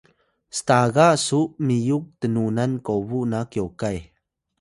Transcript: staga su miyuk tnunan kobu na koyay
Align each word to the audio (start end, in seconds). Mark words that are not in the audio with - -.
staga 0.59 1.07
su 1.25 1.39
miyuk 1.67 2.03
tnunan 2.19 2.71
kobu 2.85 3.19
na 3.31 3.39
koyay 3.51 3.97